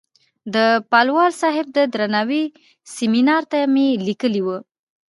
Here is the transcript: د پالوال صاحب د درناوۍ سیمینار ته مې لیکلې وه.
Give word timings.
د 0.53 0.55
پالوال 0.91 1.31
صاحب 1.41 1.67
د 1.77 1.79
درناوۍ 1.93 2.43
سیمینار 2.95 3.43
ته 3.51 3.59
مې 3.73 3.87
لیکلې 4.07 4.41
وه. 4.47 4.57